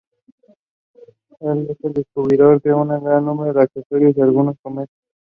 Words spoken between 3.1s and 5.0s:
número de asteroides y algunos cometas.